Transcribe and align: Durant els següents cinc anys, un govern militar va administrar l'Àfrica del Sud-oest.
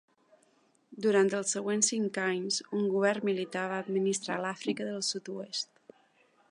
Durant 1.05 1.27
els 1.39 1.51
següents 1.57 1.91
cinc 1.93 2.17
anys, 2.23 2.57
un 2.79 2.89
govern 2.95 3.29
militar 3.31 3.67
va 3.75 3.79
administrar 3.85 4.39
l'Àfrica 4.47 4.89
del 4.91 5.05
Sud-oest. 5.09 5.79